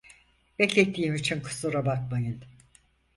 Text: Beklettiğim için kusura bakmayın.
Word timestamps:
Beklettiğim 0.59 1.15
için 1.15 1.41
kusura 1.41 1.85
bakmayın. 1.85 2.43